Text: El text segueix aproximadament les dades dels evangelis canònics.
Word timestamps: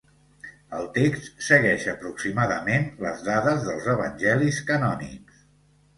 El 0.77 0.87
text 0.95 1.43
segueix 1.49 1.85
aproximadament 1.93 2.89
les 3.07 3.21
dades 3.31 3.63
dels 3.69 3.93
evangelis 3.97 4.63
canònics. 4.71 5.45